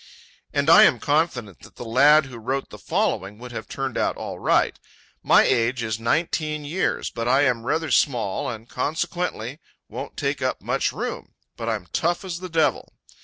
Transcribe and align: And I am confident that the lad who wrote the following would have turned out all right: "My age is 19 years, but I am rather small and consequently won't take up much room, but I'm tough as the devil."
And 0.51 0.67
I 0.67 0.81
am 0.85 0.99
confident 0.99 1.59
that 1.59 1.75
the 1.75 1.85
lad 1.85 2.25
who 2.25 2.39
wrote 2.39 2.71
the 2.71 2.79
following 2.79 3.37
would 3.37 3.51
have 3.51 3.67
turned 3.69 3.99
out 3.99 4.17
all 4.17 4.39
right: 4.39 4.79
"My 5.21 5.43
age 5.43 5.83
is 5.83 5.99
19 5.99 6.65
years, 6.65 7.11
but 7.11 7.27
I 7.27 7.43
am 7.43 7.67
rather 7.67 7.91
small 7.91 8.49
and 8.49 8.67
consequently 8.67 9.59
won't 9.87 10.17
take 10.17 10.41
up 10.41 10.59
much 10.59 10.91
room, 10.91 11.35
but 11.55 11.69
I'm 11.69 11.85
tough 11.93 12.25
as 12.25 12.39
the 12.39 12.49
devil." 12.49 12.91